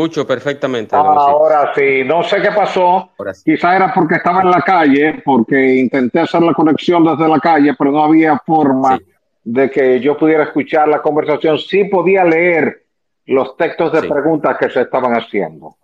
Escucho 0.00 0.26
perfectamente. 0.26 0.96
ahora 0.96 1.74
sí, 1.74 2.02
no 2.06 2.22
sé 2.24 2.40
qué 2.40 2.50
pasó. 2.52 3.10
Quizá 3.44 3.76
era 3.76 3.92
porque 3.92 4.14
estaba 4.14 4.40
en 4.40 4.50
la 4.50 4.62
calle, 4.62 5.20
porque 5.22 5.74
intenté 5.74 6.20
hacer 6.20 6.40
la 6.40 6.54
conexión 6.54 7.04
desde 7.04 7.28
la 7.28 7.38
calle, 7.38 7.74
pero 7.78 7.92
no 7.92 8.04
había 8.04 8.38
forma 8.38 8.98
de 9.44 9.70
que 9.70 10.00
yo 10.00 10.16
pudiera 10.16 10.44
escuchar 10.44 10.88
la 10.88 11.02
conversación. 11.02 11.58
Sí 11.58 11.84
podía 11.84 12.24
leer 12.24 12.86
los 13.26 13.58
textos 13.58 13.92
de 13.92 14.08
preguntas 14.08 14.56
que 14.58 14.70
se 14.70 14.80
estaban 14.80 15.12
haciendo. 15.12 15.76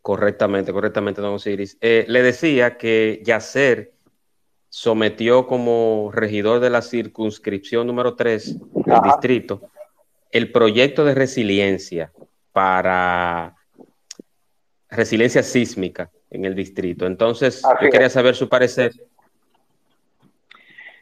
Correctamente, 0.00 0.72
correctamente, 0.72 1.20
don 1.20 1.34
Osiris. 1.34 1.76
Eh, 1.80 2.04
le 2.06 2.22
decía 2.22 2.76
que 2.76 3.20
Yacer 3.24 3.94
sometió 4.68 5.48
como 5.48 6.10
regidor 6.12 6.60
de 6.60 6.70
la 6.70 6.82
circunscripción 6.82 7.84
número 7.88 8.14
3 8.14 8.60
del 8.74 9.02
distrito 9.02 9.60
el 10.30 10.50
proyecto 10.50 11.04
de 11.04 11.14
resiliencia 11.14 12.10
para 12.52 13.54
resiliencia 14.88 15.42
sísmica 15.42 16.10
en 16.30 16.44
el 16.44 16.54
distrito. 16.54 17.06
Entonces, 17.06 17.62
yo 17.80 17.90
quería 17.90 18.10
saber 18.10 18.34
su 18.34 18.48
parecer. 18.48 18.92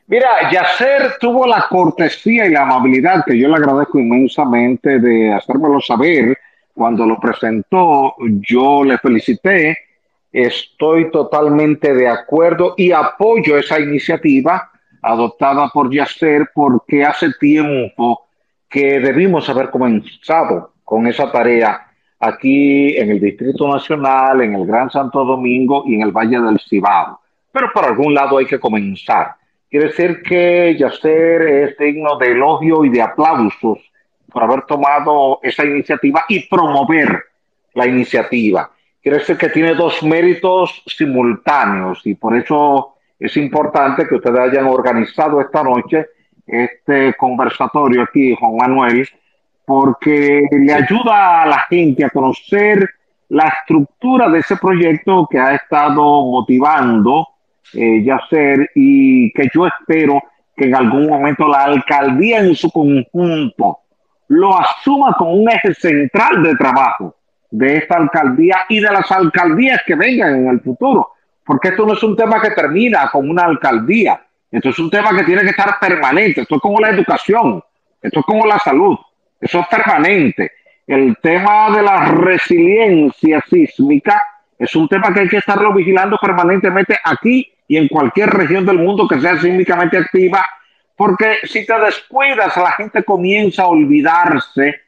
Mira, 0.07 0.51
Yacer 0.51 1.19
tuvo 1.21 1.47
la 1.47 1.67
cortesía 1.69 2.47
y 2.47 2.51
la 2.51 2.63
amabilidad 2.63 3.25
que 3.25 3.39
yo 3.39 3.49
le 3.49 3.55
agradezco 3.55 3.99
inmensamente 3.99 4.99
de 4.99 5.33
hacérmelo 5.33 5.81
saber. 5.81 6.37
Cuando 6.75 7.07
lo 7.07 7.21
presentó, 7.21 8.15
yo 8.49 8.83
le 8.83 8.99
felicité. 8.99 9.79
Estoy 10.33 11.11
totalmente 11.11 11.95
de 11.95 12.09
acuerdo 12.09 12.75
y 12.77 12.91
apoyo 12.91 13.57
esa 13.57 13.79
iniciativa 13.79 14.71
adoptada 15.03 15.69
por 15.69 15.93
Yacer 15.93 16.51
porque 16.55 17.05
hace 17.05 17.33
tiempo 17.39 18.27
que 18.69 19.01
debimos 19.01 19.49
haber 19.49 19.71
comenzado 19.71 20.73
con 20.91 21.07
esa 21.07 21.31
tarea 21.31 21.87
aquí 22.19 22.97
en 22.97 23.13
el 23.13 23.21
Distrito 23.21 23.69
Nacional, 23.69 24.41
en 24.41 24.57
el 24.57 24.67
Gran 24.67 24.91
Santo 24.91 25.25
Domingo 25.25 25.85
y 25.87 25.95
en 25.95 26.03
el 26.03 26.11
Valle 26.11 26.41
del 26.41 26.59
Cibao. 26.59 27.21
Pero 27.53 27.71
por 27.73 27.85
algún 27.85 28.13
lado 28.13 28.39
hay 28.39 28.47
que 28.47 28.59
comenzar. 28.59 29.37
Quiere 29.71 29.87
decir 29.87 30.21
que 30.21 30.77
Yacer 30.77 31.43
es 31.43 31.79
digno 31.79 32.19
de 32.19 32.33
elogio 32.33 32.85
y 32.85 32.89
de 32.89 33.03
aplausos 33.03 33.79
por 34.33 34.43
haber 34.43 34.63
tomado 34.63 35.39
esa 35.45 35.65
iniciativa 35.65 36.25
y 36.29 36.49
promover 36.49 37.23
la 37.75 37.87
iniciativa. 37.87 38.69
Quiere 39.01 39.19
decir 39.19 39.39
que 39.39 39.51
tiene 39.51 39.77
dos 39.77 40.03
méritos 40.03 40.83
simultáneos 40.87 42.05
y 42.05 42.17
por 42.17 42.37
eso 42.37 42.97
es 43.17 43.37
importante 43.37 44.09
que 44.09 44.17
ustedes 44.17 44.41
hayan 44.41 44.67
organizado 44.67 45.41
esta 45.41 45.63
noche 45.63 46.09
este 46.49 47.15
conversatorio 47.15 48.03
aquí, 48.03 48.35
Juan 48.35 48.57
Manuel, 48.57 49.09
porque 49.71 50.49
le 50.51 50.75
ayuda 50.75 51.43
a 51.43 51.47
la 51.47 51.61
gente 51.69 52.05
a 52.05 52.11
conocer 52.11 52.91
la 53.29 53.47
estructura 53.47 54.29
de 54.29 54.41
ese 54.41 54.57
proyecto 54.57 55.29
que 55.31 55.39
ha 55.39 55.55
estado 55.55 56.03
motivando 56.03 57.29
eh, 57.73 58.03
Yacer 58.03 58.69
y 58.75 59.33
que 59.33 59.49
yo 59.55 59.69
espero 59.69 60.21
que 60.57 60.65
en 60.65 60.75
algún 60.75 61.07
momento 61.07 61.47
la 61.47 61.63
alcaldía 61.63 62.41
en 62.41 62.57
su 62.57 62.69
conjunto 62.73 63.79
lo 64.27 64.59
asuma 64.59 65.15
como 65.17 65.35
un 65.35 65.49
eje 65.49 65.73
central 65.73 66.43
de 66.43 66.57
trabajo 66.57 67.15
de 67.49 67.77
esta 67.77 67.95
alcaldía 67.95 68.57
y 68.69 68.81
de 68.81 68.91
las 68.91 69.09
alcaldías 69.13 69.83
que 69.87 69.95
vengan 69.95 70.35
en 70.35 70.49
el 70.49 70.61
futuro, 70.63 71.11
porque 71.47 71.69
esto 71.69 71.87
no 71.87 71.93
es 71.93 72.03
un 72.03 72.17
tema 72.17 72.43
que 72.43 72.51
termina 72.51 73.09
con 73.13 73.31
una 73.31 73.45
alcaldía, 73.45 74.21
esto 74.51 74.71
es 74.71 74.79
un 74.81 74.91
tema 74.91 75.17
que 75.17 75.23
tiene 75.23 75.43
que 75.43 75.51
estar 75.51 75.79
permanente, 75.81 76.41
esto 76.41 76.57
es 76.57 76.61
como 76.61 76.81
la 76.81 76.91
educación, 76.91 77.63
esto 78.03 78.19
es 78.19 78.27
como 78.27 78.47
la 78.47 78.59
salud, 78.59 78.99
eso 79.41 79.61
es 79.61 79.67
permanente. 79.69 80.53
El 80.87 81.17
tema 81.23 81.71
de 81.75 81.83
la 81.83 82.07
resiliencia 82.07 83.43
sísmica 83.49 84.21
es 84.59 84.75
un 84.77 84.89
tema 84.89 85.15
que 85.15 85.21
hay 85.21 85.29
que 85.29 85.39
estarlo 85.39 85.73
vigilando 85.73 86.19
permanentemente 86.21 86.99
aquí 87.03 87.51
y 87.67 87.77
en 87.77 87.89
cualquier 87.89 88.29
región 88.31 88.67
del 88.67 88.79
mundo 88.79 89.07
que 89.09 89.21
sea 89.21 89.39
sísmicamente 89.39 89.97
activa, 89.97 90.45
porque 90.97 91.37
si 91.45 91.65
te 91.65 91.79
descuidas, 91.79 92.57
la 92.57 92.73
gente 92.73 93.03
comienza 93.05 93.63
a 93.63 93.69
olvidarse 93.69 94.81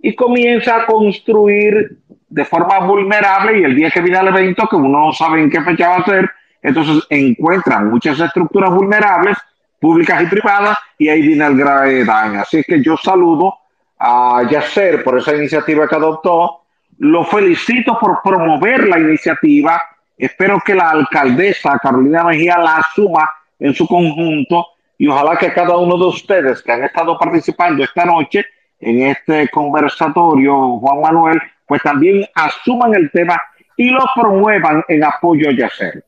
y 0.00 0.14
comienza 0.14 0.76
a 0.76 0.86
construir 0.86 1.98
de 2.28 2.44
forma 2.44 2.78
vulnerable 2.80 3.60
y 3.60 3.64
el 3.64 3.76
día 3.76 3.90
que 3.90 4.00
viene 4.00 4.18
el 4.18 4.28
evento, 4.28 4.66
que 4.66 4.76
uno 4.76 4.88
no 4.88 5.12
sabe 5.12 5.42
en 5.42 5.50
qué 5.50 5.60
fecha 5.60 5.90
va 5.90 5.96
a 5.96 6.04
ser, 6.04 6.30
entonces 6.62 7.04
encuentran 7.10 7.90
muchas 7.90 8.18
estructuras 8.18 8.70
vulnerables, 8.70 9.36
públicas 9.78 10.22
y 10.22 10.26
privadas, 10.26 10.78
y 10.98 11.08
ahí 11.08 11.22
viene 11.22 11.44
el 11.44 11.56
grave 11.56 12.04
daño. 12.04 12.40
Así 12.40 12.62
que 12.64 12.82
yo 12.82 12.96
saludo 12.96 13.59
a 14.00 14.42
Yacer 14.50 15.04
por 15.04 15.18
esa 15.18 15.36
iniciativa 15.36 15.86
que 15.86 15.94
adoptó. 15.94 16.62
Lo 16.98 17.22
felicito 17.24 17.98
por 18.00 18.22
promover 18.22 18.88
la 18.88 18.98
iniciativa. 18.98 19.80
Espero 20.16 20.60
que 20.64 20.74
la 20.74 20.90
alcaldesa 20.90 21.78
Carolina 21.78 22.24
Mejía 22.24 22.58
la 22.58 22.76
asuma 22.76 23.28
en 23.58 23.74
su 23.74 23.86
conjunto 23.86 24.66
y 24.96 25.06
ojalá 25.06 25.36
que 25.36 25.52
cada 25.52 25.76
uno 25.76 25.96
de 25.98 26.06
ustedes 26.06 26.62
que 26.62 26.72
han 26.72 26.84
estado 26.84 27.18
participando 27.18 27.84
esta 27.84 28.04
noche 28.04 28.44
en 28.80 29.02
este 29.02 29.48
conversatorio, 29.48 30.78
Juan 30.78 31.00
Manuel, 31.00 31.40
pues 31.66 31.82
también 31.82 32.26
asuman 32.34 32.94
el 32.94 33.10
tema 33.10 33.40
y 33.76 33.90
lo 33.90 34.04
promuevan 34.14 34.82
en 34.88 35.04
apoyo 35.04 35.48
a 35.48 35.52
Yacer. 35.52 36.04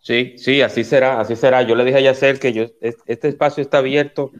Sí, 0.00 0.34
sí, 0.36 0.62
así 0.62 0.82
será, 0.82 1.20
así 1.20 1.36
será. 1.36 1.62
Yo 1.62 1.76
le 1.76 1.84
dije 1.84 1.98
a 1.98 2.00
Yacer 2.00 2.40
que 2.40 2.52
yo, 2.52 2.64
este 2.80 3.28
espacio 3.28 3.62
está 3.62 3.78
abierto 3.78 4.32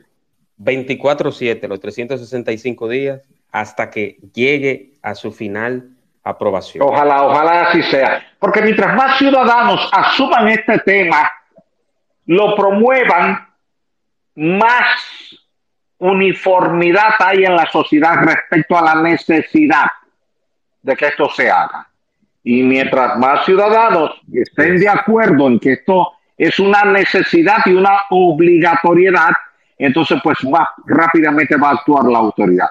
24/7, 0.63 1.69
los 1.69 1.81
365 1.81 2.89
días, 2.89 3.21
hasta 3.51 3.91
que 3.91 4.19
llegue 4.33 4.95
a 5.03 5.15
su 5.15 5.33
final 5.33 5.91
aprobación. 6.25 6.87
Ojalá, 6.87 7.25
ojalá 7.25 7.69
así 7.69 7.83
sea. 7.83 8.23
Porque 8.39 8.63
mientras 8.63 8.95
más 8.95 9.19
ciudadanos 9.19 9.91
asuman 9.93 10.49
este 10.49 10.79
tema, 10.79 11.31
lo 12.27 12.55
promuevan, 12.55 13.49
más 14.37 15.37
uniformidad 15.99 17.15
hay 17.19 17.45
en 17.45 17.55
la 17.55 17.71
sociedad 17.71 18.17
respecto 18.25 18.77
a 18.77 18.83
la 18.83 19.03
necesidad 19.03 19.87
de 20.83 20.97
que 20.97 21.07
esto 21.09 21.29
se 21.31 21.51
haga. 21.51 21.89
Y 22.43 22.63
mientras 22.63 23.17
más 23.19 23.45
ciudadanos 23.45 24.21
estén 24.33 24.79
de 24.79 24.89
acuerdo 24.89 25.47
en 25.47 25.61
que 25.61 25.75
esto 25.75 26.13
es 26.37 26.59
una 26.59 26.85
necesidad 26.85 27.59
y 27.67 27.73
una 27.73 28.01
obligatoriedad, 28.11 29.31
entonces 29.79 30.19
pues 30.23 30.39
más 30.45 30.69
rápidamente 30.87 31.57
va 31.57 31.71
a 31.71 31.73
actuar 31.73 32.05
la 32.05 32.19
autoridad. 32.19 32.69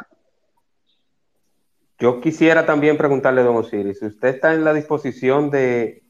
Yo 1.99 2.19
quisiera 2.19 2.65
también 2.65 2.97
preguntarle, 2.97 3.43
don 3.43 3.57
Osiris, 3.57 3.99
si 3.99 4.07
usted 4.07 4.29
está 4.29 4.53
en 4.53 4.63
la 4.63 4.73
disposición 4.73 5.51
de 5.51 6.01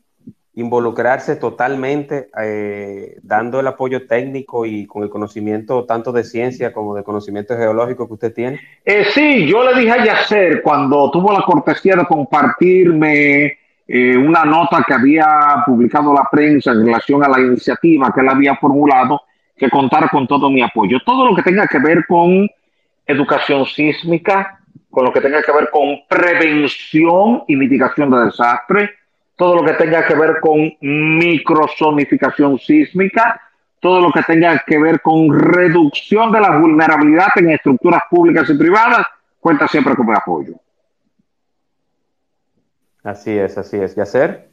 involucrarse 0.53 1.37
totalmente, 1.37 2.29
eh, 2.41 3.17
dando 3.23 3.59
el 3.59 3.67
apoyo 3.67 4.05
técnico 4.05 4.65
y 4.65 4.85
con 4.85 5.03
el 5.03 5.09
conocimiento 5.09 5.85
tanto 5.85 6.11
de 6.11 6.23
ciencia 6.23 6.73
como 6.73 6.95
de 6.95 7.03
conocimiento 7.03 7.55
geológico 7.55 8.07
que 8.07 8.13
usted 8.13 8.33
tiene? 8.33 8.59
Eh, 8.83 9.05
sí, 9.13 9.47
yo 9.47 9.63
le 9.63 9.79
dije 9.79 9.91
a 9.91 10.05
Yacer 10.05 10.61
cuando 10.61 11.09
tuvo 11.11 11.31
la 11.31 11.43
cortesía 11.43 11.95
de 11.95 12.05
compartirme 12.05 13.57
eh, 13.87 14.17
una 14.17 14.45
nota 14.45 14.83
que 14.85 14.93
había 14.93 15.63
publicado 15.65 16.13
la 16.13 16.27
prensa 16.29 16.71
en 16.71 16.85
relación 16.85 17.23
a 17.23 17.29
la 17.29 17.39
iniciativa 17.39 18.11
que 18.13 18.21
él 18.21 18.29
había 18.29 18.55
formulado, 18.55 19.21
que 19.61 19.69
contar 19.69 20.09
con 20.09 20.25
todo 20.25 20.49
mi 20.49 20.63
apoyo. 20.63 20.99
Todo 21.05 21.27
lo 21.27 21.35
que 21.35 21.43
tenga 21.43 21.67
que 21.67 21.77
ver 21.77 22.03
con 22.07 22.49
educación 23.05 23.63
sísmica, 23.67 24.59
con 24.89 25.05
lo 25.05 25.13
que 25.13 25.21
tenga 25.21 25.43
que 25.43 25.51
ver 25.51 25.69
con 25.69 25.99
prevención 26.09 27.43
y 27.47 27.55
mitigación 27.55 28.09
de 28.09 28.25
desastres, 28.25 28.89
todo 29.35 29.57
lo 29.57 29.63
que 29.63 29.73
tenga 29.73 30.03
que 30.07 30.15
ver 30.15 30.39
con 30.39 30.73
microzonificación 30.81 32.57
sísmica, 32.57 33.39
todo 33.79 34.01
lo 34.01 34.11
que 34.11 34.23
tenga 34.23 34.63
que 34.65 34.79
ver 34.79 34.99
con 35.01 35.29
reducción 35.39 36.31
de 36.31 36.41
la 36.41 36.57
vulnerabilidad 36.57 37.29
en 37.35 37.51
estructuras 37.51 38.01
públicas 38.09 38.49
y 38.49 38.57
privadas, 38.57 39.05
cuenta 39.39 39.67
siempre 39.67 39.95
con 39.95 40.07
mi 40.07 40.15
apoyo. 40.15 40.55
Así 43.03 43.37
es, 43.37 43.59
así 43.59 43.77
es. 43.77 43.95
Yacer, 43.95 44.49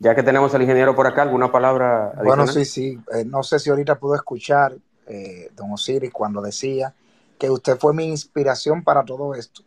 ya 0.00 0.14
que 0.16 0.24
tenemos 0.24 0.52
al 0.54 0.62
ingeniero 0.62 0.96
por 0.96 1.06
acá, 1.06 1.22
¿alguna 1.22 1.52
palabra? 1.52 2.06
Adicional? 2.06 2.24
Bueno, 2.24 2.46
sí, 2.48 2.64
sí. 2.64 2.98
Eh, 3.14 3.24
no 3.24 3.44
sé 3.44 3.60
si 3.60 3.70
ahorita 3.70 4.00
pudo 4.00 4.16
escuchar, 4.16 4.76
eh, 5.06 5.50
don 5.54 5.70
Osiris, 5.72 6.12
cuando 6.12 6.42
decía 6.42 6.92
que 7.38 7.48
usted 7.48 7.78
fue 7.78 7.94
mi 7.94 8.06
inspiración 8.06 8.82
para 8.82 9.04
todo 9.04 9.34
esto 9.34 9.62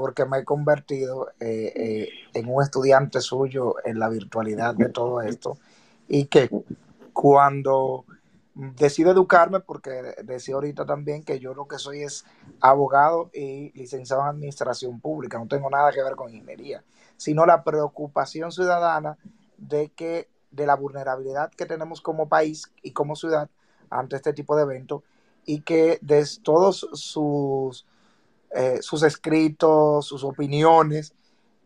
porque 0.00 0.24
me 0.24 0.38
he 0.38 0.44
convertido 0.44 1.28
eh, 1.40 1.72
eh, 1.76 2.08
en 2.32 2.48
un 2.48 2.62
estudiante 2.62 3.20
suyo 3.20 3.74
en 3.84 3.98
la 3.98 4.08
virtualidad 4.08 4.74
de 4.74 4.88
todo 4.88 5.20
esto 5.20 5.58
y 6.08 6.24
que 6.24 6.48
cuando 7.12 8.06
decido 8.54 9.10
educarme, 9.10 9.60
porque 9.60 9.90
decía 10.24 10.54
ahorita 10.54 10.86
también 10.86 11.22
que 11.22 11.38
yo 11.38 11.52
lo 11.52 11.68
que 11.68 11.78
soy 11.78 12.02
es 12.02 12.24
abogado 12.60 13.30
y 13.34 13.72
licenciado 13.72 14.22
en 14.22 14.28
administración 14.28 15.00
pública, 15.00 15.38
no 15.38 15.46
tengo 15.46 15.68
nada 15.68 15.92
que 15.92 16.02
ver 16.02 16.16
con 16.16 16.32
ingeniería, 16.32 16.82
sino 17.18 17.44
la 17.44 17.62
preocupación 17.62 18.52
ciudadana 18.52 19.18
de 19.60 19.90
que 19.90 20.28
de 20.50 20.66
la 20.66 20.74
vulnerabilidad 20.74 21.50
que 21.52 21.66
tenemos 21.66 22.00
como 22.00 22.28
país 22.28 22.72
y 22.82 22.90
como 22.90 23.14
ciudad 23.14 23.48
ante 23.88 24.16
este 24.16 24.32
tipo 24.32 24.56
de 24.56 24.62
eventos 24.62 25.02
y 25.44 25.60
que 25.60 25.98
de 26.02 26.26
todos 26.42 26.88
sus 26.92 27.86
eh, 28.52 28.78
sus 28.82 29.04
escritos, 29.04 30.06
sus 30.06 30.24
opiniones, 30.24 31.14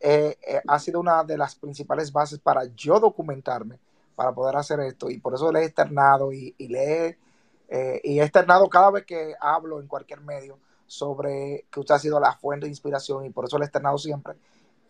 eh, 0.00 0.36
eh, 0.46 0.60
ha 0.68 0.78
sido 0.78 1.00
una 1.00 1.24
de 1.24 1.38
las 1.38 1.54
principales 1.54 2.12
bases 2.12 2.38
para 2.38 2.64
yo 2.76 3.00
documentarme, 3.00 3.78
para 4.14 4.32
poder 4.32 4.56
hacer 4.56 4.80
esto. 4.80 5.08
Y 5.08 5.18
por 5.18 5.34
eso 5.34 5.50
le 5.50 5.60
he 5.60 5.64
externado 5.64 6.30
y, 6.32 6.54
le 6.58 7.18
he 7.68 8.22
externado 8.22 8.68
cada 8.68 8.90
vez 8.90 9.06
que 9.06 9.34
hablo 9.40 9.80
en 9.80 9.86
cualquier 9.86 10.20
medio 10.20 10.58
sobre 10.86 11.64
que 11.70 11.80
usted 11.80 11.94
ha 11.94 11.98
sido 11.98 12.20
la 12.20 12.34
fuente 12.34 12.66
de 12.66 12.70
inspiración 12.70 13.24
y 13.24 13.30
por 13.30 13.46
eso 13.46 13.58
le 13.58 13.64
he 13.64 13.66
externado 13.66 13.96
siempre 13.96 14.34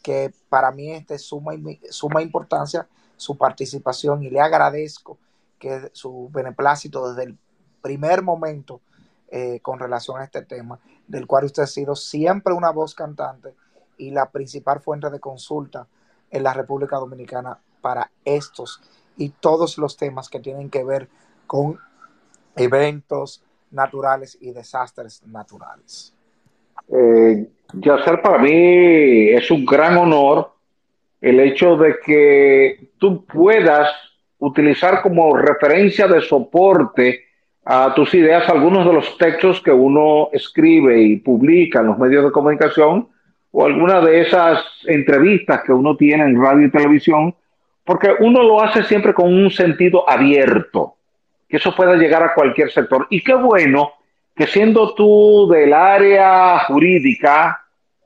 que 0.04 0.34
para 0.50 0.70
mí 0.70 0.92
es 0.92 1.06
de 1.06 1.18
suma, 1.18 1.54
suma 1.88 2.20
importancia 2.20 2.86
su 3.16 3.38
participación 3.38 4.22
y 4.22 4.28
le 4.28 4.38
agradezco 4.38 5.16
que 5.58 5.88
su 5.94 6.28
beneplácito 6.30 7.08
desde 7.08 7.30
el 7.30 7.38
primer 7.80 8.20
momento 8.20 8.82
eh, 9.28 9.60
con 9.62 9.78
relación 9.78 10.20
a 10.20 10.24
este 10.24 10.42
tema, 10.42 10.78
del 11.08 11.26
cual 11.26 11.46
usted 11.46 11.62
ha 11.62 11.66
sido 11.66 11.96
siempre 11.96 12.52
una 12.52 12.70
voz 12.70 12.94
cantante 12.94 13.54
y 13.96 14.10
la 14.10 14.30
principal 14.30 14.80
fuente 14.80 15.08
de 15.08 15.20
consulta 15.20 15.86
en 16.30 16.42
la 16.42 16.52
República 16.52 16.96
Dominicana 16.96 17.58
para 17.80 18.10
estos 18.26 18.82
y 19.16 19.30
todos 19.30 19.78
los 19.78 19.96
temas 19.96 20.28
que 20.28 20.40
tienen 20.40 20.68
que 20.68 20.84
ver 20.84 21.08
con 21.46 21.78
eventos 22.56 23.42
naturales 23.70 24.36
y 24.38 24.50
desastres 24.50 25.22
naturales. 25.24 26.14
Eh, 26.92 27.46
Yacer, 27.74 28.20
para 28.22 28.38
mí 28.38 29.28
es 29.30 29.50
un 29.50 29.64
gran 29.64 29.96
honor 29.96 30.50
el 31.20 31.40
hecho 31.40 31.76
de 31.76 31.96
que 32.04 32.88
tú 32.98 33.24
puedas 33.24 33.90
utilizar 34.38 35.00
como 35.00 35.36
referencia 35.36 36.06
de 36.06 36.20
soporte 36.20 37.24
a 37.64 37.94
tus 37.94 38.12
ideas 38.12 38.48
algunos 38.48 38.86
de 38.86 38.92
los 38.92 39.16
textos 39.16 39.62
que 39.62 39.72
uno 39.72 40.28
escribe 40.32 41.00
y 41.00 41.16
publica 41.16 41.80
en 41.80 41.86
los 41.86 41.98
medios 41.98 42.24
de 42.24 42.30
comunicación 42.30 43.08
o 43.52 43.64
alguna 43.64 44.00
de 44.00 44.20
esas 44.20 44.62
entrevistas 44.86 45.62
que 45.64 45.72
uno 45.72 45.96
tiene 45.96 46.24
en 46.24 46.40
radio 46.40 46.66
y 46.66 46.70
televisión, 46.70 47.34
porque 47.84 48.10
uno 48.18 48.42
lo 48.42 48.62
hace 48.62 48.82
siempre 48.82 49.14
con 49.14 49.32
un 49.32 49.50
sentido 49.50 50.08
abierto, 50.10 50.96
que 51.48 51.58
eso 51.58 51.74
pueda 51.74 51.94
llegar 51.94 52.22
a 52.22 52.34
cualquier 52.34 52.70
sector. 52.70 53.06
Y 53.10 53.22
qué 53.22 53.34
bueno 53.34 53.92
que 54.34 54.46
siendo 54.46 54.94
tú 54.94 55.48
del 55.50 55.72
área 55.72 56.58
jurídica, 56.60 57.64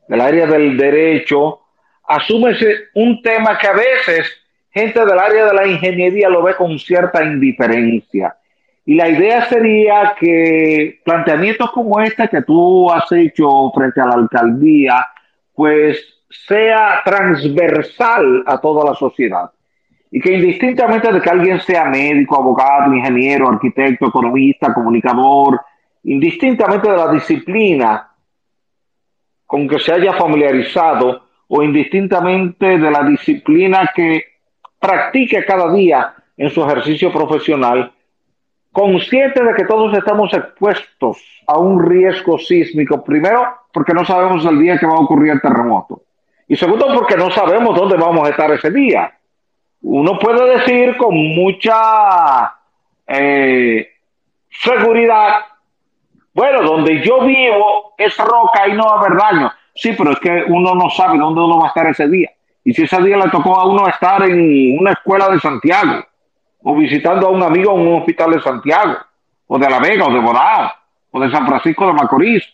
del 0.08 0.20
área 0.20 0.46
del 0.46 0.76
derecho, 0.76 1.60
asumes 2.06 2.58
un 2.94 3.22
tema 3.22 3.58
que 3.58 3.66
a 3.66 3.72
veces 3.72 4.30
gente 4.70 5.04
del 5.04 5.18
área 5.18 5.46
de 5.46 5.54
la 5.54 5.66
ingeniería 5.66 6.28
lo 6.28 6.42
ve 6.42 6.54
con 6.54 6.78
cierta 6.78 7.24
indiferencia. 7.24 8.36
Y 8.84 8.94
la 8.94 9.08
idea 9.08 9.46
sería 9.48 10.14
que 10.18 11.00
planteamientos 11.04 11.70
como 11.72 12.00
este 12.00 12.28
que 12.28 12.42
tú 12.42 12.90
has 12.90 13.10
hecho 13.12 13.70
frente 13.74 14.00
a 14.00 14.06
la 14.06 14.14
alcaldía, 14.14 15.06
pues 15.54 15.98
sea 16.30 17.02
transversal 17.04 18.44
a 18.46 18.58
toda 18.58 18.90
la 18.90 18.94
sociedad. 18.94 19.50
Y 20.10 20.20
que 20.20 20.32
indistintamente 20.32 21.12
de 21.12 21.20
que 21.20 21.28
alguien 21.28 21.60
sea 21.60 21.84
médico, 21.84 22.36
abogado, 22.36 22.94
ingeniero, 22.94 23.50
arquitecto, 23.50 24.06
economista, 24.06 24.72
comunicador, 24.72 25.60
indistintamente 26.04 26.90
de 26.90 26.96
la 26.96 27.10
disciplina 27.12 28.10
con 29.46 29.66
que 29.66 29.78
se 29.78 29.92
haya 29.92 30.12
familiarizado 30.12 31.22
o 31.48 31.62
indistintamente 31.62 32.78
de 32.78 32.90
la 32.90 33.02
disciplina 33.02 33.90
que 33.94 34.24
practique 34.78 35.44
cada 35.44 35.72
día 35.72 36.14
en 36.36 36.50
su 36.50 36.62
ejercicio 36.62 37.12
profesional, 37.12 37.92
consciente 38.70 39.42
de 39.42 39.54
que 39.54 39.64
todos 39.64 39.96
estamos 39.96 40.32
expuestos 40.34 41.18
a 41.46 41.58
un 41.58 41.82
riesgo 41.82 42.38
sísmico, 42.38 43.02
primero 43.02 43.42
porque 43.72 43.94
no 43.94 44.04
sabemos 44.04 44.44
el 44.44 44.58
día 44.58 44.78
que 44.78 44.86
va 44.86 44.94
a 44.94 45.00
ocurrir 45.00 45.32
el 45.32 45.40
terremoto, 45.40 46.02
y 46.46 46.54
segundo 46.54 46.86
porque 46.94 47.16
no 47.16 47.30
sabemos 47.30 47.74
dónde 47.74 47.96
vamos 47.96 48.26
a 48.26 48.30
estar 48.30 48.50
ese 48.52 48.70
día. 48.70 49.12
Uno 49.80 50.18
puede 50.18 50.58
decir 50.58 50.96
con 50.96 51.14
mucha 51.14 52.54
eh, 53.06 53.88
seguridad 54.50 55.47
bueno, 56.34 56.62
donde 56.62 57.02
yo 57.02 57.24
vivo 57.24 57.94
es 57.96 58.16
roca 58.18 58.68
y 58.68 58.72
no 58.72 58.84
va 58.84 58.96
a 58.96 58.98
haber 59.00 59.18
daño. 59.18 59.52
Sí, 59.74 59.94
pero 59.96 60.12
es 60.12 60.20
que 60.20 60.44
uno 60.48 60.74
no 60.74 60.90
sabe 60.90 61.18
dónde 61.18 61.40
uno 61.40 61.58
va 61.58 61.66
a 61.66 61.68
estar 61.68 61.86
ese 61.86 62.08
día. 62.08 62.30
Y 62.64 62.74
si 62.74 62.82
ese 62.82 63.00
día 63.02 63.16
le 63.16 63.30
tocó 63.30 63.58
a 63.58 63.66
uno 63.66 63.88
estar 63.88 64.22
en 64.22 64.78
una 64.78 64.92
escuela 64.92 65.28
de 65.28 65.40
Santiago, 65.40 66.04
o 66.62 66.74
visitando 66.74 67.28
a 67.28 67.30
un 67.30 67.42
amigo 67.42 67.72
en 67.74 67.86
un 67.86 67.98
hospital 68.00 68.32
de 68.32 68.40
Santiago, 68.40 68.98
o 69.46 69.58
de 69.58 69.70
La 69.70 69.78
Vega, 69.78 70.04
o 70.04 70.12
de 70.12 70.20
Bonao, 70.20 70.72
o 71.10 71.20
de 71.20 71.30
San 71.30 71.46
Francisco 71.46 71.86
de 71.86 71.92
Macorís. 71.92 72.44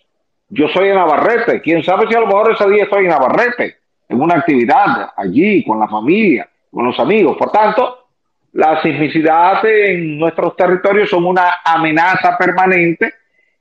Yo 0.49 0.69
soy 0.69 0.89
en 0.89 0.97
Navarrete. 0.97 1.61
Quién 1.61 1.83
sabe 1.83 2.07
si 2.07 2.15
a 2.15 2.21
lo 2.21 2.27
mejor 2.27 2.53
ese 2.53 2.69
día 2.69 2.85
estoy 2.85 3.05
en 3.05 3.11
Navarrete, 3.11 3.79
en 4.09 4.21
una 4.21 4.37
actividad 4.37 5.13
allí, 5.17 5.65
con 5.65 5.81
la 5.81 5.89
familia, 5.89 6.49
con 6.71 6.85
los 6.85 6.99
amigos. 7.01 7.37
Por 7.37 7.51
tanto, 7.51 8.07
la 8.53 8.81
sismicidad 8.83 9.65
en 9.65 10.19
nuestros 10.19 10.55
territorios 10.55 11.11
son 11.11 11.25
una 11.27 11.61
amenaza 11.65 12.37
permanente 12.39 13.13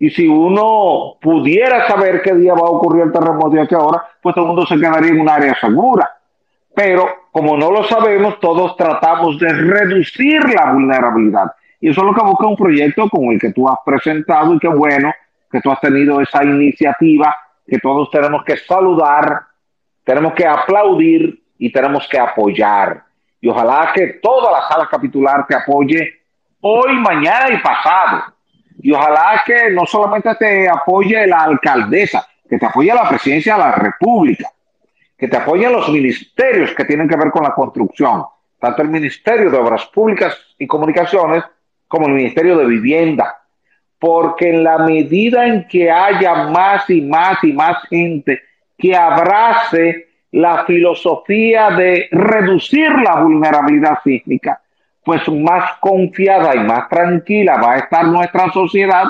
y 0.03 0.09
si 0.09 0.27
uno 0.27 1.15
pudiera 1.21 1.87
saber 1.87 2.21
qué 2.21 2.33
día 2.35 2.53
va 2.53 2.67
a 2.67 2.71
ocurrir 2.71 3.03
el 3.03 3.13
terremoto 3.13 3.55
y 3.55 3.59
a 3.59 3.67
qué 3.67 3.77
hora, 3.77 4.03
pues 4.21 4.35
todo 4.35 4.43
el 4.43 4.47
mundo 4.49 4.65
se 4.65 4.75
quedaría 4.75 5.11
en 5.11 5.21
un 5.21 5.29
área 5.29 5.55
segura. 5.55 6.11
Pero 6.75 7.07
como 7.31 7.55
no 7.55 7.71
lo 7.71 7.85
sabemos, 7.85 8.37
todos 8.41 8.75
tratamos 8.75 9.39
de 9.39 9.47
reducir 9.47 10.43
la 10.53 10.73
vulnerabilidad. 10.73 11.53
Y 11.79 11.87
eso 11.87 12.01
es 12.01 12.07
lo 12.07 12.13
que 12.13 12.21
busca 12.21 12.47
un 12.47 12.57
proyecto 12.57 13.07
como 13.07 13.31
el 13.31 13.39
que 13.39 13.53
tú 13.53 13.69
has 13.69 13.77
presentado 13.85 14.53
y 14.53 14.59
qué 14.59 14.67
bueno 14.67 15.13
que 15.49 15.61
tú 15.61 15.71
has 15.71 15.79
tenido 15.79 16.19
esa 16.19 16.43
iniciativa 16.43 17.33
que 17.65 17.79
todos 17.79 18.11
tenemos 18.11 18.43
que 18.43 18.57
saludar, 18.57 19.43
tenemos 20.03 20.33
que 20.33 20.45
aplaudir 20.45 21.43
y 21.57 21.71
tenemos 21.71 22.09
que 22.09 22.19
apoyar. 22.19 23.05
Y 23.39 23.47
ojalá 23.47 23.93
que 23.95 24.19
toda 24.21 24.51
la 24.51 24.67
sala 24.67 24.85
capitular 24.91 25.47
te 25.47 25.55
apoye 25.55 26.23
hoy, 26.59 26.91
mañana 26.91 27.51
y 27.51 27.57
pasado 27.59 28.32
y 28.83 28.91
ojalá 28.91 29.41
que 29.45 29.69
no 29.71 29.85
solamente 29.85 30.35
te 30.35 30.67
apoye 30.67 31.25
la 31.25 31.43
alcaldesa, 31.43 32.27
que 32.49 32.57
te 32.57 32.65
apoye 32.65 32.93
la 32.93 33.07
presidencia 33.07 33.53
de 33.53 33.59
la 33.59 33.71
República, 33.71 34.49
que 35.17 35.29
te 35.29 35.37
apoyen 35.37 35.71
los 35.71 35.87
ministerios 35.89 36.71
que 36.75 36.83
tienen 36.83 37.07
que 37.07 37.15
ver 37.15 37.31
con 37.31 37.43
la 37.43 37.53
construcción, 37.53 38.25
tanto 38.59 38.81
el 38.81 38.89
Ministerio 38.89 39.49
de 39.49 39.57
Obras 39.57 39.85
Públicas 39.85 40.37
y 40.59 40.67
Comunicaciones 40.67 41.45
como 41.87 42.07
el 42.07 42.13
Ministerio 42.13 42.57
de 42.57 42.65
Vivienda, 42.65 43.37
porque 43.97 44.49
en 44.49 44.65
la 44.65 44.79
medida 44.79 45.45
en 45.45 45.65
que 45.65 45.89
haya 45.89 46.49
más 46.49 46.89
y 46.89 46.99
más 46.99 47.41
y 47.41 47.53
más 47.53 47.83
gente 47.87 48.41
que 48.77 48.93
abrace 48.97 50.09
la 50.31 50.65
filosofía 50.65 51.69
de 51.69 52.09
reducir 52.11 52.91
la 52.99 53.21
vulnerabilidad 53.21 53.99
sísmica, 54.03 54.61
pues 55.03 55.27
más 55.29 55.77
confiada 55.79 56.55
y 56.55 56.59
más 56.59 56.87
tranquila 56.89 57.59
va 57.61 57.73
a 57.73 57.77
estar 57.79 58.05
nuestra 58.05 58.51
sociedad 58.51 59.05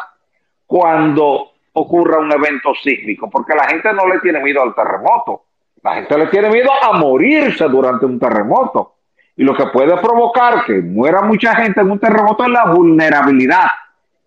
cuando 0.65 1.51
ocurra 1.73 2.19
un 2.19 2.31
evento 2.31 2.73
sísmico, 2.81 3.29
porque 3.29 3.55
la 3.55 3.67
gente 3.67 3.93
no 3.93 4.07
le 4.07 4.19
tiene 4.19 4.39
miedo 4.39 4.61
al 4.61 4.73
terremoto, 4.73 5.43
la 5.83 5.95
gente 5.95 6.17
le 6.17 6.27
tiene 6.27 6.49
miedo 6.49 6.71
a 6.81 6.97
morirse 6.97 7.65
durante 7.65 8.05
un 8.05 8.19
terremoto. 8.19 8.95
Y 9.35 9.43
lo 9.43 9.55
que 9.55 9.65
puede 9.67 9.97
provocar 9.97 10.63
que 10.65 10.79
muera 10.79 11.23
mucha 11.23 11.55
gente 11.55 11.81
en 11.81 11.89
un 11.89 11.99
terremoto 11.99 12.43
es 12.43 12.49
la 12.49 12.65
vulnerabilidad 12.65 13.67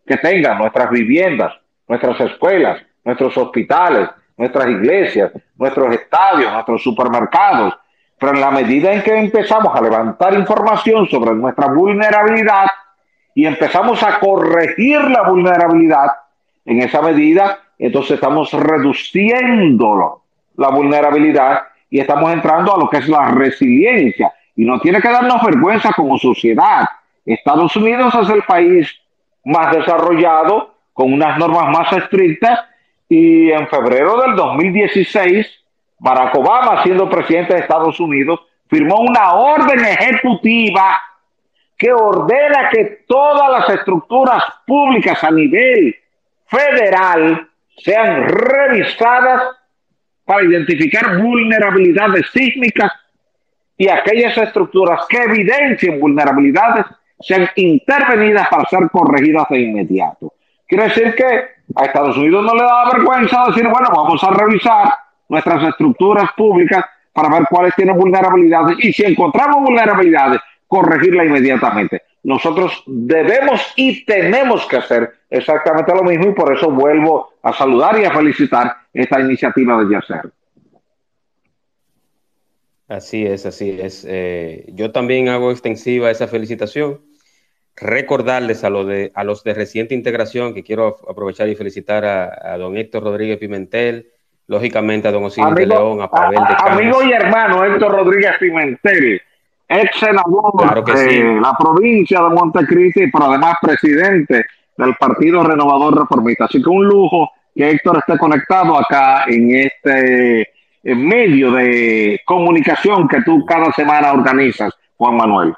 que 0.04 0.16
tengan 0.16 0.58
nuestras 0.58 0.90
viviendas, 0.90 1.52
nuestras 1.86 2.20
escuelas, 2.20 2.82
nuestros 3.04 3.36
hospitales, 3.38 4.08
nuestras 4.36 4.68
iglesias, 4.68 5.32
nuestros 5.56 5.94
estadios, 5.94 6.52
nuestros 6.52 6.82
supermercados, 6.82 7.74
pero 8.18 8.32
en 8.32 8.40
la 8.40 8.50
medida 8.50 8.92
en 8.92 9.02
que 9.02 9.16
empezamos 9.16 9.74
a 9.74 9.82
levantar 9.82 10.34
información 10.34 11.06
sobre 11.08 11.34
nuestra 11.34 11.68
vulnerabilidad 11.68 12.66
y 13.34 13.46
empezamos 13.46 14.02
a 14.02 14.18
corregir 14.18 15.02
la 15.02 15.28
vulnerabilidad, 15.28 16.08
en 16.66 16.82
esa 16.82 17.00
medida, 17.00 17.60
entonces 17.78 18.12
estamos 18.12 18.52
reduciendo 18.52 20.22
la 20.56 20.68
vulnerabilidad 20.68 21.62
y 21.88 22.00
estamos 22.00 22.32
entrando 22.32 22.74
a 22.74 22.78
lo 22.78 22.90
que 22.90 22.98
es 22.98 23.08
la 23.08 23.28
resiliencia. 23.28 24.32
Y 24.56 24.64
no 24.64 24.80
tiene 24.80 25.00
que 25.00 25.08
darnos 25.08 25.42
vergüenza 25.44 25.92
como 25.94 26.18
sociedad. 26.18 26.86
Estados 27.24 27.76
Unidos 27.76 28.14
es 28.20 28.28
el 28.30 28.42
país 28.42 28.90
más 29.44 29.76
desarrollado, 29.76 30.74
con 30.92 31.12
unas 31.12 31.38
normas 31.38 31.68
más 31.70 31.92
estrictas, 31.92 32.58
y 33.08 33.50
en 33.50 33.68
febrero 33.68 34.20
del 34.22 34.34
2016 34.34 35.46
Barack 35.98 36.34
Obama, 36.36 36.82
siendo 36.82 37.08
presidente 37.08 37.54
de 37.54 37.60
Estados 37.60 37.98
Unidos, 38.00 38.40
firmó 38.68 39.00
una 39.00 39.32
orden 39.34 39.84
ejecutiva 39.84 41.00
que 41.76 41.92
ordena 41.92 42.68
que 42.70 43.04
todas 43.06 43.50
las 43.50 43.68
estructuras 43.78 44.42
públicas 44.66 45.22
a 45.22 45.30
nivel 45.30 45.94
federal 46.46 47.48
sean 47.78 48.28
revisadas 48.28 49.42
para 50.24 50.44
identificar 50.44 51.18
vulnerabilidades 51.18 52.26
sísmicas 52.32 52.92
y 53.76 53.88
aquellas 53.88 54.36
estructuras 54.38 55.06
que 55.08 55.18
evidencien 55.18 56.00
vulnerabilidades 56.00 56.86
sean 57.20 57.48
intervenidas 57.56 58.48
para 58.48 58.64
ser 58.68 58.90
corregidas 58.90 59.46
de 59.50 59.60
inmediato. 59.60 60.32
Quiere 60.66 60.84
decir 60.84 61.14
que 61.14 61.24
a 61.76 61.84
Estados 61.84 62.16
Unidos 62.16 62.44
no 62.44 62.54
le 62.54 62.62
da 62.62 62.90
vergüenza 62.92 63.44
decir, 63.48 63.68
bueno, 63.68 63.88
vamos 63.94 64.22
a 64.24 64.30
revisar 64.30 64.88
nuestras 65.28 65.68
estructuras 65.68 66.30
públicas 66.36 66.84
para 67.12 67.30
ver 67.30 67.46
cuáles 67.48 67.74
tienen 67.74 67.96
vulnerabilidades 67.96 68.76
y 68.80 68.92
si 68.92 69.04
encontramos 69.04 69.62
vulnerabilidades, 69.62 70.40
corregirla 70.66 71.24
inmediatamente. 71.24 72.02
Nosotros 72.22 72.82
debemos 72.86 73.72
y 73.76 74.04
tenemos 74.04 74.66
que 74.66 74.76
hacer 74.76 75.12
exactamente 75.30 75.94
lo 75.94 76.02
mismo 76.02 76.26
y 76.28 76.32
por 76.34 76.52
eso 76.52 76.70
vuelvo 76.70 77.34
a 77.42 77.52
saludar 77.52 77.98
y 78.00 78.04
a 78.04 78.10
felicitar 78.10 78.76
esta 78.92 79.20
iniciativa 79.20 79.82
de 79.82 79.92
Yacer. 79.92 80.32
Así 82.88 83.26
es, 83.26 83.46
así 83.46 83.78
es. 83.80 84.06
Eh, 84.08 84.66
yo 84.74 84.92
también 84.92 85.28
hago 85.28 85.50
extensiva 85.50 86.10
esa 86.10 86.28
felicitación. 86.28 87.00
Recordarles 87.74 88.64
a, 88.64 88.70
lo 88.70 88.84
de, 88.84 89.12
a 89.14 89.24
los 89.24 89.44
de 89.44 89.54
reciente 89.54 89.94
integración 89.94 90.54
que 90.54 90.62
quiero 90.62 90.96
aprovechar 91.08 91.48
y 91.48 91.56
felicitar 91.56 92.04
a, 92.04 92.56
don 92.58 92.76
Héctor 92.76 93.02
Rodríguez 93.04 93.38
Pimentel, 93.38 94.10
lógicamente 94.46 95.08
a 95.08 95.12
don 95.12 95.24
Osiris 95.24 95.54
de 95.54 95.66
León, 95.66 96.00
a 96.02 96.08
Pavel 96.08 96.38
de 96.38 96.54
Camas. 96.56 96.72
Amigo 96.72 97.02
y 97.02 97.12
hermano 97.12 97.64
Héctor 97.64 97.92
Rodríguez 97.92 98.32
Pimentel, 98.38 99.20
ex 99.68 99.98
senador 99.98 100.52
de 100.84 101.40
la 101.40 101.54
provincia 101.58 102.22
de 102.22 102.28
Montecristi, 102.30 103.10
pero 103.10 103.26
además 103.26 103.56
presidente 103.60 104.44
del 104.76 104.94
Partido 104.96 105.42
Renovador 105.42 105.98
Reformista. 105.98 106.44
Así 106.44 106.62
que 106.62 106.68
un 106.68 106.86
lujo 106.86 107.30
que 107.54 107.70
Héctor 107.70 107.98
esté 107.98 108.18
conectado 108.18 108.78
acá 108.78 109.24
en 109.26 109.54
este 109.54 110.48
medio 110.82 111.50
de 111.52 112.20
comunicación 112.24 113.08
que 113.08 113.22
tú 113.22 113.44
cada 113.44 113.72
semana 113.72 114.12
organizas, 114.12 114.72
Juan 114.96 115.16
Manuel. 115.16 115.54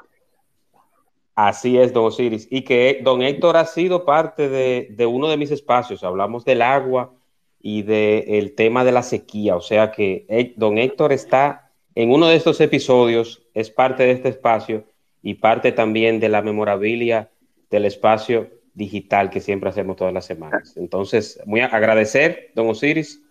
Así 1.35 1.77
es, 1.77 1.93
don 1.93 2.05
Osiris. 2.05 2.47
Y 2.49 2.63
que 2.63 2.99
don 3.01 3.21
Héctor 3.21 3.55
ha 3.55 3.65
sido 3.65 4.03
parte 4.05 4.49
de, 4.49 5.05
uno 5.05 5.29
de 5.29 5.37
mis 5.37 5.51
espacios. 5.51 6.03
Hablamos 6.03 6.43
del 6.43 6.61
agua 6.61 7.13
y 7.61 7.81
del 7.83 8.53
tema 8.55 8.83
de 8.83 8.91
la 8.91 9.03
sequía. 9.03 9.55
O 9.55 9.61
sea 9.61 9.91
que 9.91 10.53
don 10.55 10.77
Héctor 10.77 11.11
está 11.11 11.71
en 11.95 12.11
uno 12.11 12.27
de 12.27 12.35
estos 12.35 12.61
episodios, 12.61 13.43
es 13.53 13.69
parte 13.69 14.03
de 14.03 14.11
este 14.11 14.29
espacio 14.29 14.85
y 15.21 15.35
parte 15.35 15.71
también 15.71 16.19
de 16.19 16.29
la 16.29 16.41
memorabilia 16.41 17.29
del 17.69 17.85
espacio 17.85 18.49
digital 18.73 19.29
que 19.29 19.41
siempre 19.41 19.69
hacemos 19.69 19.97
todas 19.97 20.13
las 20.13 20.25
semanas. 20.25 20.75
Entonces, 20.77 21.39
muy 21.45 21.59
agradecer, 21.61 22.51
don 22.55 22.69
Osiris, 22.69 23.21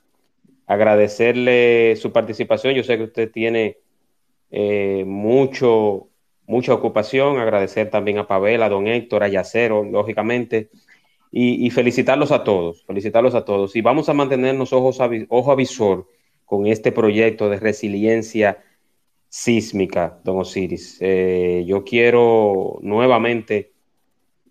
agradecerle 0.67 1.97
su 1.97 2.13
participación. 2.13 2.75
Yo 2.75 2.85
sé 2.85 2.99
que 2.99 3.05
usted 3.05 3.31
tiene 3.31 3.79
eh, 4.51 5.05
mucho, 5.07 6.09
mucha 6.47 6.75
ocupación. 6.75 7.39
Agradecer 7.39 7.91
también 7.91 8.19
a 8.19 8.27
Pavel, 8.27 8.63
a 8.63 8.69
don 8.69 8.87
Héctor, 8.87 9.23
a 9.23 9.29
Yacero, 9.29 9.83
lógicamente. 9.83 10.69
Y, 11.31 11.69
felicitarlos 11.71 12.33
a 12.33 12.43
todos, 12.43 12.85
felicitarlos 12.87 13.35
a 13.35 13.45
todos. 13.45 13.77
Y 13.77 13.83
vamos 13.83 14.09
a 14.09 14.15
mantenernos 14.15 14.73
ojos 14.73 15.01
a, 15.01 15.11
ojo 15.29 15.53
a 15.53 15.57
visor 15.57 16.07
con 16.47 16.67
este 16.67 16.91
proyecto 16.91 17.51
de 17.51 17.61
resiliencia 17.61 18.59
sísmica, 19.29 20.19
don 20.25 20.39
Osiris. 20.39 20.97
Eh, 21.01 21.65
yo 21.67 21.85
quiero 21.85 22.79
nuevamente 22.81 23.73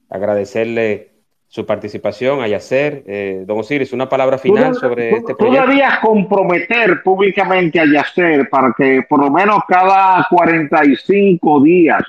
agradecerle 0.09 1.17
su 1.47 1.65
participación 1.65 2.41
a 2.41 2.47
Yacer. 2.47 3.03
Eh, 3.07 3.43
don 3.47 3.59
Osiris, 3.59 3.93
una 3.93 4.09
palabra 4.09 4.37
final 4.37 4.75
sobre 4.75 5.11
este 5.11 5.33
proyecto. 5.33 5.65
¿Tú 5.65 5.67
debías 5.67 5.99
comprometer 5.99 7.01
públicamente 7.01 7.79
a 7.79 7.85
Yacer 7.85 8.49
para 8.49 8.73
que 8.77 9.01
por 9.07 9.19
lo 9.19 9.31
menos 9.31 9.61
cada 9.67 10.27
45 10.29 11.63
días 11.63 12.03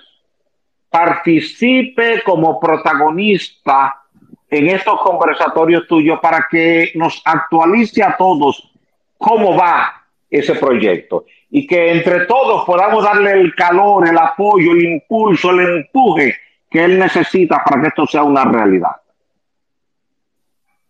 participe 0.91 2.23
como 2.25 2.59
protagonista 2.59 4.03
en 4.51 4.69
estos 4.69 5.01
conversatorios 5.01 5.87
tuyos 5.87 6.19
para 6.21 6.47
que 6.51 6.93
nos 6.95 7.21
actualice 7.25 8.03
a 8.03 8.17
todos 8.17 8.73
cómo 9.19 9.57
va 9.57 10.07
ese 10.31 10.55
proyecto 10.55 11.25
y 11.51 11.67
que 11.67 11.93
entre 11.93 12.27
todos 12.27 12.65
podamos 12.65 13.05
darle 13.05 13.33
el 13.33 13.55
calor, 13.55 14.07
el 14.09 14.19
apoyo, 14.19 14.73
el 14.73 14.85
impulso, 14.85 15.51
el 15.51 15.61
empuje 15.61 16.35
que 16.71 16.85
él 16.85 16.99
necesita 16.99 17.63
para 17.65 17.81
que 17.81 17.89
esto 17.89 18.07
sea 18.07 18.23
una 18.23 18.45
realidad. 18.45 18.97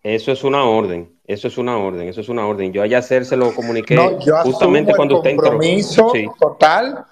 Eso 0.03 0.33
es 0.33 0.43
una 0.45 0.65
orden, 0.65 1.11
eso 1.27 1.49
es 1.49 1.59
una 1.59 1.77
orden, 1.77 2.09
eso 2.09 2.21
es 2.21 2.29
una 2.29 2.47
orden. 2.47 2.73
Yo 2.73 2.83
allá 2.83 2.99
hacer 2.99 3.25
se 3.25 3.37
lo 3.37 3.55
comuniqué 3.55 3.97
justamente 4.43 4.95
cuando 4.95 5.17
usted 5.17 5.37
compromiso 5.37 6.13
total. 6.39 7.05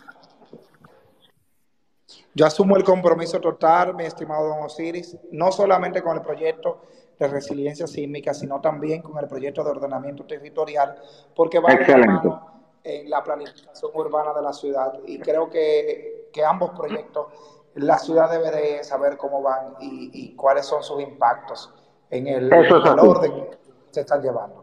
Yo 2.37 2.45
asumo 2.45 2.76
el 2.76 2.85
compromiso 2.85 3.40
total, 3.40 3.95
mi 3.95 4.05
estimado 4.05 4.49
don 4.49 4.64
Osiris, 4.66 5.16
no 5.33 5.50
solamente 5.50 6.02
con 6.02 6.19
el 6.19 6.23
proyecto 6.23 6.83
de 7.19 7.28
resiliencia 7.28 7.87
sísmica, 7.87 8.35
sino 8.35 8.61
también 8.61 9.00
con 9.00 9.16
el 9.19 9.26
proyecto 9.26 9.64
de 9.64 9.71
ordenamiento 9.71 10.25
territorial, 10.25 10.97
porque 11.35 11.61
va 11.61 11.71
a 11.71 12.52
en 12.85 13.09
la 13.09 13.25
planificación 13.25 13.90
urbana 13.95 14.35
de 14.35 14.43
la 14.43 14.52
ciudad. 14.52 14.93
Y 15.07 15.19
creo 15.19 15.49
que, 15.49 16.28
que 16.31 16.45
ambos 16.45 16.73
proyectos, 16.76 17.28
la 17.75 17.97
ciudad 17.97 18.31
debe 18.31 18.50
de 18.50 18.85
saber 18.85 19.16
cómo 19.16 19.40
van 19.40 19.73
y, 19.81 20.11
y 20.12 20.37
cuáles 20.37 20.66
son 20.66 20.83
sus 20.83 21.00
impactos 21.00 21.73
en 22.11 22.26
el, 22.26 22.52
orden 22.52 23.33
que 23.33 23.59
se 23.93 24.02
están 24.02 24.21
llevando. 24.21 24.62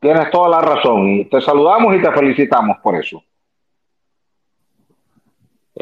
Tienes 0.00 0.32
toda 0.32 0.48
la 0.48 0.60
razón 0.60 1.28
te 1.30 1.40
saludamos 1.40 1.94
y 1.94 2.02
te 2.02 2.10
felicitamos 2.10 2.78
por 2.82 2.96
eso. 2.96 3.22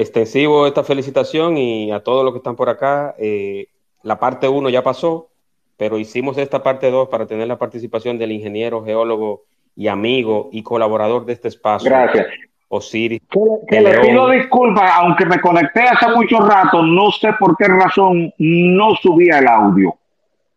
Extensivo 0.00 0.66
esta 0.66 0.82
felicitación 0.82 1.58
y 1.58 1.92
a 1.92 2.00
todos 2.00 2.24
los 2.24 2.32
que 2.32 2.38
están 2.38 2.56
por 2.56 2.70
acá. 2.70 3.14
Eh, 3.18 3.66
la 4.02 4.18
parte 4.18 4.48
1 4.48 4.70
ya 4.70 4.82
pasó, 4.82 5.28
pero 5.76 5.98
hicimos 5.98 6.38
esta 6.38 6.62
parte 6.62 6.90
2 6.90 7.10
para 7.10 7.26
tener 7.26 7.46
la 7.46 7.58
participación 7.58 8.16
del 8.16 8.32
ingeniero, 8.32 8.82
geólogo 8.82 9.42
y 9.76 9.88
amigo 9.88 10.48
y 10.52 10.62
colaborador 10.62 11.26
de 11.26 11.34
este 11.34 11.48
espacio. 11.48 11.90
Gracias. 11.90 12.28
Osiris. 12.68 13.20
Que, 13.68 13.82
le 13.82 13.98
pido 14.00 14.30
disculpas, 14.30 14.90
aunque 14.94 15.26
me 15.26 15.38
conecté 15.38 15.82
hace 15.82 16.08
mucho 16.16 16.38
rato, 16.38 16.82
no 16.82 17.10
sé 17.10 17.34
por 17.38 17.54
qué 17.58 17.66
razón 17.68 18.32
no 18.38 18.94
subía 18.94 19.40
el 19.40 19.48
audio. 19.48 19.94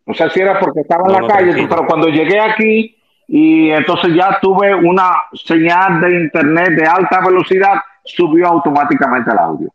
No 0.06 0.14
sé 0.14 0.30
si 0.30 0.40
era 0.40 0.58
porque 0.58 0.80
estaba 0.80 1.04
en 1.06 1.22
la 1.22 1.28
calle, 1.28 1.68
pero 1.68 1.86
cuando 1.86 2.08
llegué 2.08 2.40
aquí 2.40 2.96
y 3.28 3.72
entonces 3.72 4.16
ya 4.16 4.40
tuve 4.42 4.74
una 4.74 5.12
señal 5.34 6.00
de 6.00 6.22
internet 6.22 6.70
de 6.78 6.88
alta 6.88 7.20
velocidad, 7.26 7.82
subió 8.04 8.48
automáticamente 8.48 9.32
el 9.32 9.38
audio. 9.38 9.74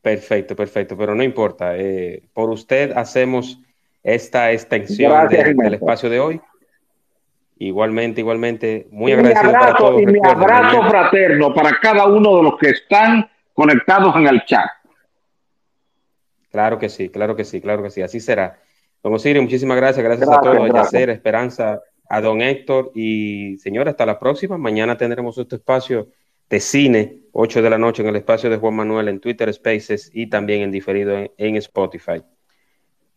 Perfecto, 0.00 0.56
perfecto, 0.56 0.96
pero 0.96 1.14
no 1.14 1.22
importa. 1.22 1.76
Eh, 1.76 2.22
por 2.32 2.50
usted 2.50 2.92
hacemos 2.96 3.60
esta 4.02 4.50
extensión 4.50 5.28
del 5.28 5.74
espacio 5.74 6.10
de 6.10 6.20
hoy. 6.20 6.40
Igualmente, 7.58 8.20
igualmente, 8.20 8.88
muy 8.90 9.12
agradecido 9.12 9.52
para 9.52 9.76
todos. 9.76 10.02
Y 10.02 10.06
mi 10.06 10.18
abrazo 10.24 10.82
fraterno 10.88 11.54
para 11.54 11.78
cada 11.80 12.06
uno 12.06 12.36
de 12.38 12.42
los 12.42 12.58
que 12.58 12.70
están 12.70 13.30
conectados 13.52 14.16
en 14.16 14.26
el 14.26 14.44
chat. 14.44 14.66
Claro 16.50 16.78
que 16.78 16.88
sí, 16.88 17.08
claro 17.08 17.36
que 17.36 17.44
sí, 17.44 17.60
claro 17.60 17.84
que 17.84 17.90
sí, 17.90 18.02
así 18.02 18.18
será. 18.18 18.58
Don 19.02 19.14
Osiris, 19.14 19.40
muchísimas 19.40 19.76
gracias. 19.76 20.04
Gracias, 20.04 20.28
a 20.28 20.40
todos, 20.40 20.68
a 20.68 20.74
Yacer, 20.74 21.10
Esperanza, 21.10 21.80
a 22.08 22.20
don 22.20 22.42
Héctor. 22.42 22.90
Y 22.94 23.56
señora, 23.58 23.90
hasta 23.92 24.04
la 24.04 24.18
próxima. 24.18 24.58
Mañana 24.58 24.96
tendremos 24.96 25.38
este 25.38 25.56
espacio 25.56 26.08
de 26.52 26.60
cine, 26.60 27.16
8 27.32 27.62
de 27.62 27.70
la 27.70 27.78
noche, 27.78 28.02
en 28.02 28.10
el 28.10 28.16
espacio 28.16 28.50
de 28.50 28.58
Juan 28.58 28.74
Manuel 28.74 29.08
en 29.08 29.20
Twitter 29.20 29.50
Spaces 29.54 30.10
y 30.12 30.28
también 30.28 30.60
en 30.60 30.70
diferido 30.70 31.16
en, 31.16 31.56
Spotify. 31.56 32.22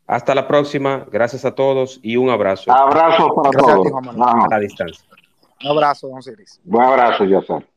Hasta 0.08 0.34
la 0.34 0.48
próxima. 0.48 1.06
Gracias 1.12 1.44
a 1.44 1.54
todos 1.54 2.00
y 2.02 2.16
un 2.16 2.30
abrazo. 2.30 2.72
Abrazo 2.72 3.36
para 3.36 3.52
todos. 3.52 3.88
A, 3.92 4.48
la 4.50 4.60
distancia. 4.60 5.06
Un 5.62 5.68
abrazo, 5.72 6.08
don 6.08 6.20
Osiris. 6.20 6.62
Un 6.66 6.82
abrazo, 6.82 7.26
Yacer. 7.26 7.68